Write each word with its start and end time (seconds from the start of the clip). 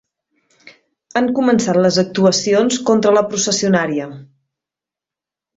Han 1.19 1.27
començat 1.39 1.79
les 1.87 1.99
actuacions 2.03 2.79
contra 2.89 3.15
la 3.19 3.25
processionària. 3.35 4.09